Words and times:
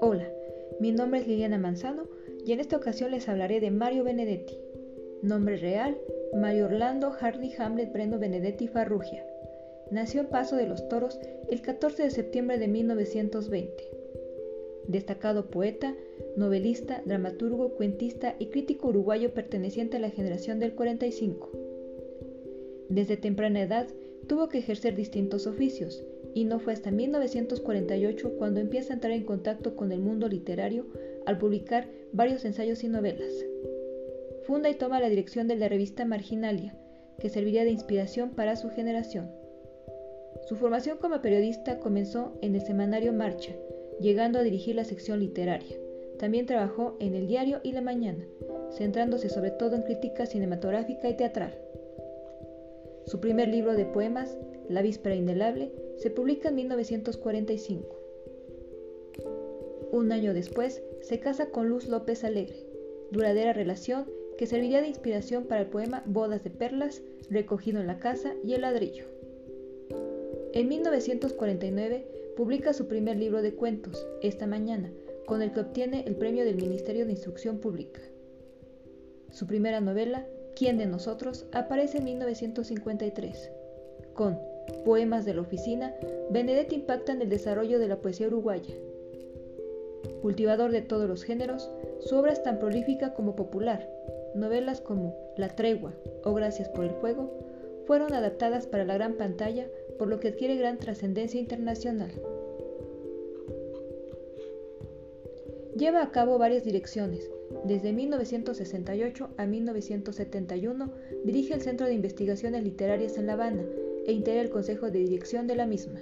Hola, 0.00 0.32
mi 0.80 0.92
nombre 0.92 1.20
es 1.20 1.26
Liliana 1.26 1.58
Manzano 1.58 2.04
y 2.46 2.52
en 2.52 2.60
esta 2.60 2.76
ocasión 2.76 3.10
les 3.10 3.28
hablaré 3.28 3.60
de 3.60 3.70
Mario 3.70 4.04
Benedetti. 4.04 4.58
Nombre 5.22 5.58
real, 5.58 5.98
Mario 6.34 6.66
Orlando 6.66 7.10
Hardy 7.10 7.52
Hamlet 7.58 7.92
Breno 7.92 8.18
Benedetti 8.18 8.68
Farrugia. 8.68 9.26
Nació 9.90 10.22
en 10.22 10.28
Paso 10.28 10.56
de 10.56 10.66
los 10.66 10.88
Toros 10.88 11.18
el 11.48 11.60
14 11.60 12.04
de 12.04 12.10
septiembre 12.10 12.58
de 12.58 12.68
1920. 12.68 13.84
Destacado 14.86 15.50
poeta, 15.50 15.94
novelista, 16.36 17.02
dramaturgo, 17.04 17.74
cuentista 17.74 18.34
y 18.38 18.46
crítico 18.46 18.88
uruguayo 18.88 19.34
perteneciente 19.34 19.98
a 19.98 20.00
la 20.00 20.10
generación 20.10 20.58
del 20.58 20.74
45. 20.74 21.50
Desde 22.88 23.18
temprana 23.18 23.60
edad 23.60 23.88
tuvo 24.28 24.48
que 24.48 24.58
ejercer 24.58 24.94
distintos 24.94 25.46
oficios, 25.46 26.04
y 26.34 26.44
no 26.44 26.60
fue 26.60 26.72
hasta 26.72 26.90
1948 26.90 28.34
cuando 28.36 28.60
empieza 28.60 28.92
a 28.92 28.94
entrar 28.94 29.12
en 29.12 29.24
contacto 29.24 29.74
con 29.74 29.90
el 29.90 30.00
mundo 30.00 30.28
literario 30.28 30.86
al 31.26 31.38
publicar 31.38 31.88
varios 32.12 32.44
ensayos 32.44 32.84
y 32.84 32.88
novelas. 32.88 33.32
Funda 34.44 34.70
y 34.70 34.74
toma 34.74 35.00
la 35.00 35.08
dirección 35.08 35.48
de 35.48 35.56
la 35.56 35.68
revista 35.68 36.04
Marginalia, 36.04 36.76
que 37.18 37.28
serviría 37.28 37.64
de 37.64 37.70
inspiración 37.70 38.30
para 38.30 38.56
su 38.56 38.70
generación. 38.70 39.30
Su 40.46 40.56
formación 40.56 40.98
como 40.98 41.20
periodista 41.20 41.80
comenzó 41.80 42.38
en 42.40 42.54
el 42.54 42.60
semanario 42.60 43.12
Marcha, 43.12 43.52
llegando 44.00 44.38
a 44.38 44.42
dirigir 44.42 44.76
la 44.76 44.84
sección 44.84 45.18
literaria. 45.18 45.76
También 46.18 46.46
trabajó 46.46 46.96
en 47.00 47.14
el 47.14 47.26
diario 47.26 47.60
y 47.62 47.72
La 47.72 47.80
Mañana, 47.80 48.24
centrándose 48.70 49.28
sobre 49.28 49.50
todo 49.50 49.76
en 49.76 49.82
crítica 49.82 50.26
cinematográfica 50.26 51.08
y 51.08 51.16
teatral. 51.16 51.67
Su 53.08 53.20
primer 53.20 53.48
libro 53.48 53.74
de 53.74 53.86
poemas, 53.86 54.36
La 54.68 54.82
Víspera 54.82 55.14
Indelable, 55.14 55.72
se 55.96 56.10
publica 56.10 56.50
en 56.50 56.56
1945. 56.56 57.98
Un 59.92 60.12
año 60.12 60.34
después, 60.34 60.82
se 61.00 61.18
casa 61.18 61.46
con 61.46 61.70
Luz 61.70 61.88
López 61.88 62.22
Alegre, 62.22 62.66
duradera 63.10 63.54
relación 63.54 64.10
que 64.36 64.46
serviría 64.46 64.82
de 64.82 64.88
inspiración 64.88 65.44
para 65.44 65.62
el 65.62 65.68
poema 65.68 66.02
Bodas 66.04 66.44
de 66.44 66.50
Perlas, 66.50 67.00
recogido 67.30 67.80
en 67.80 67.86
la 67.86 67.98
casa 67.98 68.34
y 68.44 68.52
el 68.52 68.60
ladrillo. 68.60 69.06
En 70.52 70.68
1949 70.68 72.34
publica 72.36 72.74
su 72.74 72.88
primer 72.88 73.16
libro 73.16 73.40
de 73.40 73.54
cuentos, 73.54 74.06
Esta 74.20 74.46
Mañana, 74.46 74.92
con 75.24 75.40
el 75.40 75.54
que 75.54 75.60
obtiene 75.60 76.04
el 76.06 76.14
premio 76.14 76.44
del 76.44 76.56
Ministerio 76.56 77.06
de 77.06 77.12
Instrucción 77.12 77.58
Pública. 77.58 78.02
Su 79.30 79.46
primera 79.46 79.80
novela, 79.80 80.26
¿Quién 80.58 80.76
de 80.76 80.86
nosotros?, 80.86 81.46
aparece 81.52 81.98
en 81.98 82.04
1953. 82.04 83.52
Con 84.12 84.40
Poemas 84.84 85.24
de 85.24 85.34
la 85.34 85.42
Oficina, 85.42 85.94
Benedetti 86.30 86.74
impacta 86.74 87.12
en 87.12 87.22
el 87.22 87.28
desarrollo 87.28 87.78
de 87.78 87.86
la 87.86 87.98
poesía 88.00 88.26
uruguaya. 88.26 88.74
Cultivador 90.20 90.72
de 90.72 90.82
todos 90.82 91.08
los 91.08 91.22
géneros, 91.22 91.70
su 92.00 92.16
obra 92.16 92.32
es 92.32 92.42
tan 92.42 92.58
prolífica 92.58 93.14
como 93.14 93.36
popular. 93.36 93.88
Novelas 94.34 94.80
como 94.80 95.14
La 95.36 95.48
Tregua 95.48 95.92
o 96.24 96.34
Gracias 96.34 96.68
por 96.70 96.86
el 96.86 96.90
Fuego 96.90 97.32
fueron 97.86 98.12
adaptadas 98.12 98.66
para 98.66 98.84
la 98.84 98.94
gran 98.94 99.14
pantalla, 99.14 99.68
por 99.96 100.08
lo 100.08 100.18
que 100.18 100.28
adquiere 100.28 100.56
gran 100.56 100.78
trascendencia 100.78 101.38
internacional. 101.38 102.10
Lleva 105.78 106.02
a 106.02 106.10
cabo 106.10 106.38
varias 106.38 106.64
direcciones. 106.64 107.30
Desde 107.64 107.92
1968 107.92 109.30
a 109.36 109.46
1971 109.46 110.92
dirige 111.24 111.54
el 111.54 111.62
Centro 111.62 111.86
de 111.86 111.94
Investigaciones 111.94 112.64
Literarias 112.64 113.16
en 113.16 113.28
La 113.28 113.34
Habana 113.34 113.62
e 114.04 114.10
integra 114.10 114.42
el 114.42 114.50
Consejo 114.50 114.90
de 114.90 114.98
Dirección 114.98 115.46
de 115.46 115.54
la 115.54 115.66
misma. 115.66 116.00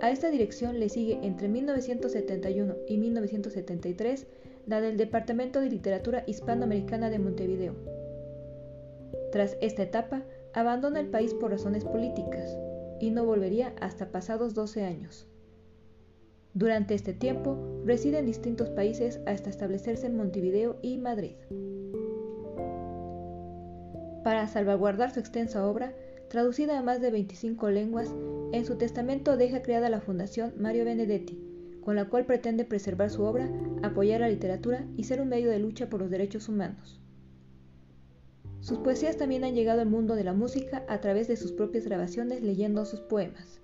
A 0.00 0.12
esta 0.12 0.30
dirección 0.30 0.78
le 0.78 0.90
sigue 0.90 1.18
entre 1.22 1.48
1971 1.48 2.76
y 2.86 2.98
1973 2.98 4.28
la 4.68 4.80
del 4.80 4.96
Departamento 4.96 5.60
de 5.60 5.68
Literatura 5.68 6.22
Hispanoamericana 6.28 7.10
de 7.10 7.18
Montevideo. 7.18 7.74
Tras 9.32 9.56
esta 9.60 9.82
etapa, 9.82 10.22
abandona 10.52 11.00
el 11.00 11.08
país 11.08 11.34
por 11.34 11.50
razones 11.50 11.84
políticas 11.84 12.56
y 13.00 13.10
no 13.10 13.26
volvería 13.26 13.74
hasta 13.80 14.12
pasados 14.12 14.54
12 14.54 14.84
años. 14.84 15.26
Durante 16.54 16.94
este 16.94 17.14
tiempo 17.14 17.56
reside 17.84 18.18
en 18.18 18.26
distintos 18.26 18.68
países 18.68 19.20
hasta 19.26 19.48
establecerse 19.48 20.06
en 20.06 20.16
Montevideo 20.16 20.76
y 20.82 20.98
Madrid. 20.98 21.36
Para 24.22 24.46
salvaguardar 24.46 25.12
su 25.12 25.20
extensa 25.20 25.66
obra, 25.66 25.94
traducida 26.28 26.78
a 26.78 26.82
más 26.82 27.00
de 27.00 27.10
25 27.10 27.70
lenguas, 27.70 28.14
en 28.52 28.64
su 28.66 28.76
testamento 28.76 29.36
deja 29.36 29.62
creada 29.62 29.88
la 29.88 30.00
Fundación 30.00 30.52
Mario 30.58 30.84
Benedetti, 30.84 31.38
con 31.82 31.96
la 31.96 32.04
cual 32.04 32.26
pretende 32.26 32.64
preservar 32.64 33.10
su 33.10 33.22
obra, 33.22 33.50
apoyar 33.82 34.20
la 34.20 34.28
literatura 34.28 34.86
y 34.96 35.04
ser 35.04 35.20
un 35.20 35.28
medio 35.28 35.50
de 35.50 35.58
lucha 35.58 35.88
por 35.88 36.00
los 36.00 36.10
derechos 36.10 36.48
humanos. 36.48 37.00
Sus 38.60 38.78
poesías 38.78 39.16
también 39.16 39.42
han 39.42 39.54
llegado 39.54 39.80
al 39.80 39.88
mundo 39.88 40.14
de 40.14 40.22
la 40.22 40.34
música 40.34 40.84
a 40.88 41.00
través 41.00 41.26
de 41.26 41.36
sus 41.36 41.50
propias 41.50 41.84
grabaciones 41.84 42.42
leyendo 42.42 42.84
sus 42.84 43.00
poemas. 43.00 43.60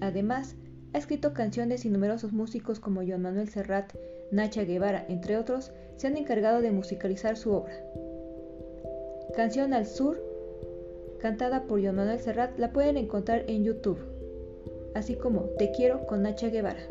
Además, 0.00 0.56
ha 0.92 0.98
escrito 0.98 1.34
canciones 1.34 1.84
y 1.84 1.90
numerosos 1.90 2.32
músicos 2.32 2.80
como 2.80 3.02
Joan 3.06 3.22
Manuel 3.22 3.48
Serrat, 3.48 3.92
Nacha 4.30 4.64
Guevara, 4.64 5.04
entre 5.08 5.36
otros, 5.36 5.72
se 5.96 6.06
han 6.06 6.16
encargado 6.16 6.60
de 6.60 6.70
musicalizar 6.70 7.36
su 7.36 7.52
obra. 7.52 7.74
Canción 9.34 9.74
al 9.74 9.86
Sur, 9.86 10.22
cantada 11.20 11.64
por 11.64 11.82
Joan 11.82 11.96
Manuel 11.96 12.20
Serrat, 12.20 12.58
la 12.58 12.72
pueden 12.72 12.96
encontrar 12.96 13.44
en 13.48 13.64
YouTube, 13.64 13.98
así 14.94 15.14
como 15.14 15.42
Te 15.58 15.70
quiero 15.72 16.06
con 16.06 16.22
Nacha 16.22 16.48
Guevara. 16.48 16.86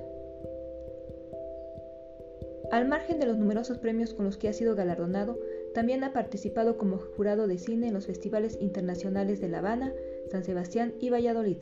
Al 2.71 2.87
margen 2.87 3.19
de 3.19 3.25
los 3.25 3.37
numerosos 3.37 3.77
premios 3.77 4.13
con 4.13 4.25
los 4.25 4.37
que 4.37 4.49
ha 4.49 4.53
sido 4.53 4.75
galardonado, 4.75 5.39
también 5.73 6.03
ha 6.03 6.11
participado 6.11 6.77
como 6.77 6.97
jurado 6.97 7.47
de 7.47 7.57
cine 7.57 7.87
en 7.87 7.93
los 7.93 8.07
festivales 8.07 8.57
internacionales 8.59 9.39
de 9.39 9.47
La 9.47 9.59
Habana, 9.59 9.93
San 10.31 10.43
Sebastián 10.43 10.93
y 10.99 11.09
Valladolid, 11.09 11.57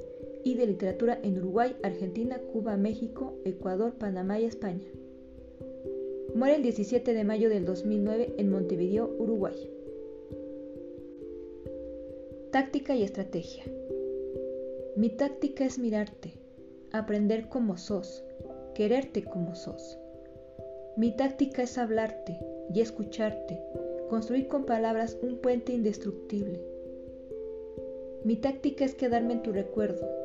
y 0.45 0.53
de 0.53 0.67
literatura 0.67 1.19
en 1.23 1.39
Uruguay, 1.39 1.75
Argentina, 1.81 2.39
Cuba, 2.53 2.77
México, 2.77 3.33
Ecuador, 3.45 3.95
Panamá 3.95 4.39
y 4.39 4.45
España. 4.45 4.85
Muere 6.35 6.57
el 6.57 6.61
17 6.61 7.15
de 7.15 7.23
mayo 7.23 7.49
del 7.49 7.65
2009 7.65 8.35
en 8.37 8.51
Montevideo, 8.51 9.09
Uruguay. 9.17 9.55
Táctica 12.51 12.95
y 12.95 13.01
estrategia. 13.01 13.63
Mi 14.95 15.09
táctica 15.09 15.65
es 15.65 15.79
mirarte, 15.79 16.33
aprender 16.91 17.49
como 17.49 17.77
sos, 17.77 18.23
quererte 18.75 19.23
como 19.23 19.55
sos. 19.55 19.97
Mi 20.95 21.15
táctica 21.17 21.63
es 21.63 21.79
hablarte 21.79 22.37
y 22.71 22.81
escucharte, 22.81 23.59
construir 24.09 24.47
con 24.47 24.67
palabras 24.67 25.17
un 25.23 25.37
puente 25.37 25.73
indestructible. 25.73 26.61
Mi 28.23 28.35
táctica 28.35 28.85
es 28.85 28.93
quedarme 28.93 29.33
en 29.33 29.41
tu 29.41 29.51
recuerdo, 29.51 30.24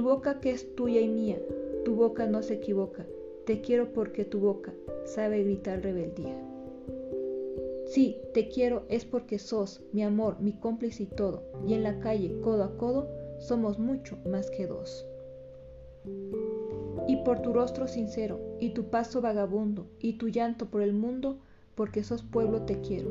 Tu 0.00 0.04
boca 0.04 0.40
que 0.40 0.50
es 0.50 0.74
tuya 0.76 1.02
y 1.02 1.08
mía, 1.08 1.38
tu 1.84 1.94
boca 1.94 2.24
no 2.24 2.42
se 2.42 2.54
equivoca. 2.54 3.04
Te 3.44 3.60
quiero 3.60 3.92
porque 3.92 4.24
tu 4.24 4.40
boca 4.40 4.72
sabe 5.04 5.44
gritar 5.44 5.82
rebeldía. 5.82 6.34
Sí, 7.84 8.16
te 8.32 8.48
quiero 8.48 8.84
es 8.88 9.04
porque 9.04 9.38
sos 9.38 9.82
mi 9.92 10.02
amor, 10.02 10.40
mi 10.40 10.54
cómplice 10.54 11.02
y 11.02 11.06
todo, 11.06 11.42
y 11.66 11.74
en 11.74 11.82
la 11.82 12.00
calle, 12.00 12.40
codo 12.40 12.64
a 12.64 12.78
codo, 12.78 13.08
somos 13.40 13.78
mucho 13.78 14.16
más 14.24 14.50
que 14.50 14.66
dos. 14.66 15.06
Y 17.06 17.16
por 17.16 17.42
tu 17.42 17.52
rostro 17.52 17.86
sincero, 17.86 18.40
y 18.58 18.70
tu 18.70 18.84
paso 18.84 19.20
vagabundo, 19.20 19.84
y 19.98 20.14
tu 20.14 20.28
llanto 20.28 20.70
por 20.70 20.80
el 20.80 20.94
mundo, 20.94 21.36
porque 21.74 22.04
sos 22.04 22.22
pueblo 22.22 22.62
te 22.62 22.80
quiero. 22.80 23.10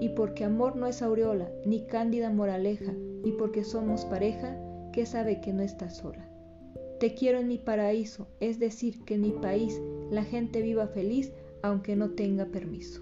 Y 0.00 0.08
porque 0.08 0.42
amor 0.42 0.74
no 0.74 0.88
es 0.88 1.00
aureola, 1.00 1.48
ni 1.64 1.86
cándida 1.86 2.28
moraleja, 2.28 2.92
y 3.22 3.30
porque 3.38 3.62
somos 3.62 4.04
pareja, 4.04 4.58
que 4.98 5.06
sabe 5.06 5.40
que 5.40 5.52
no 5.52 5.62
estás 5.62 5.98
sola. 5.98 6.28
Te 6.98 7.14
quiero 7.14 7.38
en 7.38 7.46
mi 7.46 7.56
paraíso, 7.56 8.26
es 8.40 8.58
decir, 8.58 9.04
que 9.04 9.14
en 9.14 9.20
mi 9.20 9.30
país 9.30 9.80
la 10.10 10.24
gente 10.24 10.60
viva 10.60 10.88
feliz 10.88 11.32
aunque 11.62 11.94
no 11.94 12.10
tenga 12.10 12.46
permiso. 12.46 13.00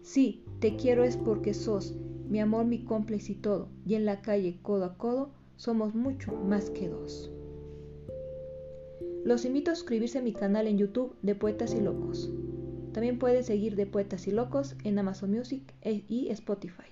Sí, 0.00 0.42
te 0.58 0.76
quiero 0.76 1.04
es 1.04 1.18
porque 1.18 1.52
sos 1.52 1.94
mi 2.30 2.40
amor, 2.40 2.64
mi 2.64 2.82
cómplice 2.82 3.32
y 3.32 3.34
todo, 3.34 3.68
y 3.84 3.94
en 3.96 4.06
la 4.06 4.22
calle 4.22 4.58
codo 4.62 4.86
a 4.86 4.96
codo 4.96 5.32
somos 5.56 5.94
mucho 5.94 6.32
más 6.32 6.70
que 6.70 6.88
dos. 6.88 7.30
Los 9.26 9.44
invito 9.44 9.70
a 9.70 9.74
suscribirse 9.74 10.20
a 10.20 10.22
mi 10.22 10.32
canal 10.32 10.66
en 10.66 10.78
YouTube 10.78 11.14
de 11.20 11.34
Poetas 11.34 11.74
y 11.74 11.82
Locos. 11.82 12.32
También 12.94 13.18
pueden 13.18 13.44
seguir 13.44 13.76
de 13.76 13.84
Poetas 13.84 14.26
y 14.28 14.30
Locos 14.30 14.76
en 14.82 14.98
Amazon 14.98 15.30
Music 15.30 15.74
e- 15.82 16.04
y 16.08 16.30
Spotify. 16.30 16.88